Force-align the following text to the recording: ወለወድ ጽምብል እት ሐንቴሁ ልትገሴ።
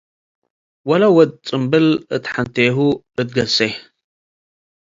ወለወድ 0.89 1.31
ጽምብል 1.47 1.87
እት 2.15 2.25
ሐንቴሁ 2.33 2.77
ልትገሴ። 3.15 3.57